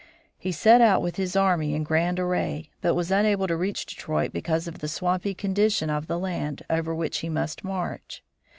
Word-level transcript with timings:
He 0.39 0.51
set 0.51 0.81
out 0.81 1.03
with 1.03 1.17
his 1.17 1.35
army 1.35 1.75
in 1.75 1.83
grand 1.83 2.19
array, 2.19 2.71
but 2.81 2.95
was 2.95 3.11
unable 3.11 3.45
to 3.45 3.55
reach 3.55 3.85
Detroit 3.85 4.33
because 4.33 4.67
of 4.67 4.79
the 4.79 4.87
swampy 4.87 5.35
condition 5.35 5.91
of 5.91 6.07
the 6.07 6.17
land 6.17 6.63
over 6.71 6.95
which 6.95 7.19
he 7.19 7.29
must 7.29 7.63
march. 7.63 8.23